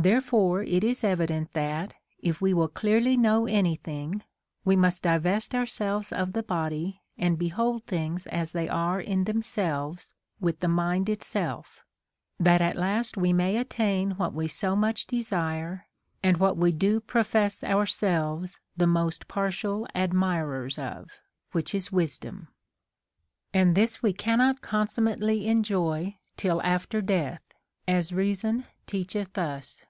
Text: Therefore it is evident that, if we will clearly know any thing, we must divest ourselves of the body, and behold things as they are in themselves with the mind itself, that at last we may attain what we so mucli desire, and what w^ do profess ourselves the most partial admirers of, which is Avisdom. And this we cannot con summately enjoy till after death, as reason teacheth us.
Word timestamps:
Therefore 0.00 0.62
it 0.62 0.84
is 0.84 1.02
evident 1.02 1.54
that, 1.54 1.94
if 2.20 2.40
we 2.40 2.54
will 2.54 2.68
clearly 2.68 3.16
know 3.16 3.46
any 3.46 3.74
thing, 3.74 4.22
we 4.64 4.76
must 4.76 5.02
divest 5.02 5.56
ourselves 5.56 6.12
of 6.12 6.34
the 6.34 6.42
body, 6.44 7.00
and 7.18 7.36
behold 7.36 7.82
things 7.82 8.28
as 8.28 8.52
they 8.52 8.68
are 8.68 9.00
in 9.00 9.24
themselves 9.24 10.12
with 10.38 10.60
the 10.60 10.68
mind 10.68 11.08
itself, 11.08 11.84
that 12.38 12.62
at 12.62 12.76
last 12.76 13.16
we 13.16 13.32
may 13.32 13.56
attain 13.56 14.12
what 14.12 14.32
we 14.32 14.46
so 14.46 14.76
mucli 14.76 15.04
desire, 15.08 15.88
and 16.22 16.36
what 16.36 16.56
w^ 16.56 16.78
do 16.78 17.00
profess 17.00 17.64
ourselves 17.64 18.60
the 18.76 18.86
most 18.86 19.26
partial 19.26 19.84
admirers 19.96 20.78
of, 20.78 21.10
which 21.50 21.74
is 21.74 21.88
Avisdom. 21.88 22.46
And 23.52 23.74
this 23.74 24.00
we 24.00 24.12
cannot 24.12 24.60
con 24.60 24.86
summately 24.86 25.46
enjoy 25.46 26.18
till 26.36 26.62
after 26.62 27.02
death, 27.02 27.42
as 27.88 28.12
reason 28.12 28.64
teacheth 28.86 29.36
us. 29.36 29.84